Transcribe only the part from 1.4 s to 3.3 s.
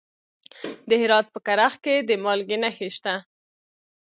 کرخ کې د مالګې نښې شته.